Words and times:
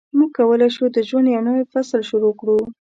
موږ 0.17 0.29
کولای 0.37 0.69
شو 0.75 0.85
د 0.95 0.97
ژوند 1.07 1.27
یو 1.35 1.45
نوی 1.47 1.63
فصل 1.73 1.99
شروع 2.09 2.33
کړو. 2.39 2.57